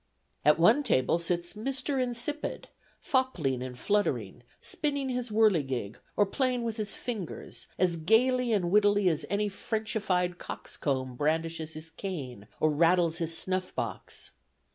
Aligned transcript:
At 0.43 0.57
one 0.57 0.81
table 0.81 1.19
sits 1.19 1.53
Mr. 1.53 2.01
Insipid, 2.01 2.69
foppling 2.99 3.61
and 3.61 3.77
fluttering, 3.77 4.41
spinning 4.59 5.09
his 5.09 5.29
whirligig, 5.29 5.97
or 6.17 6.25
playing 6.25 6.63
with 6.63 6.77
his 6.77 6.95
fingers, 6.95 7.67
as 7.77 7.97
gaily 7.97 8.51
and 8.51 8.71
wittily 8.71 9.09
as 9.09 9.27
any 9.29 9.47
Frenchified 9.47 10.39
cox 10.39 10.75
comb 10.75 11.15
brandishes 11.15 11.73
his 11.73 11.91
cane 11.91 12.47
or 12.59 12.71
rattles 12.71 13.19
his 13.19 13.37
snuff 13.37 13.75
box. 13.75 14.31